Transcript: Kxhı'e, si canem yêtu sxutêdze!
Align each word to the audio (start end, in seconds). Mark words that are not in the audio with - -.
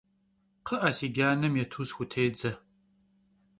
Kxhı'e, 0.65 0.91
si 0.97 1.07
canem 1.15 1.53
yêtu 1.59 1.83
sxutêdze! 1.89 2.51